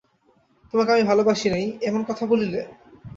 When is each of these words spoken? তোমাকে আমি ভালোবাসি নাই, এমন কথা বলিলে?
তোমাকে 0.73 0.91
আমি 0.91 1.03
ভালোবাসি 1.03 1.47
নাই, 1.49 1.65
এমন 1.81 2.01
কথা 2.09 2.23
বলিলে? 2.25 2.61